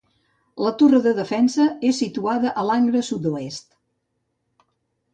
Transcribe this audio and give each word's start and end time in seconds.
La 0.67 0.71
torre 0.79 1.01
de 1.07 1.13
defensa 1.19 1.69
és 1.91 2.01
situada 2.05 2.57
a 2.63 2.67
l'angle 2.73 3.05
sud-oest. 3.13 3.71